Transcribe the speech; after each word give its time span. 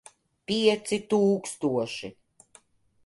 Pieci 0.51 0.99
tūkstoši. 1.13 2.11